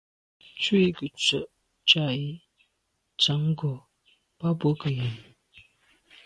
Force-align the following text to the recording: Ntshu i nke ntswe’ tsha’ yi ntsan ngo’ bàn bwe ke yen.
Ntshu 0.53 0.73
i 0.85 0.85
nke 0.91 1.05
ntswe’ 1.13 1.39
tsha’ 1.87 2.05
yi 2.21 2.29
ntsan 3.15 3.41
ngo’ 3.51 3.71
bàn 4.37 4.55
bwe 4.59 4.71
ke 4.81 4.89
yen. 4.97 5.15